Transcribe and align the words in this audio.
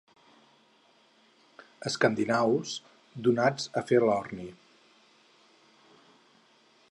Escandinaus 1.89 2.73
donats 3.27 3.69
a 3.81 3.85
fer 3.91 4.01
l'orni. 4.05 4.49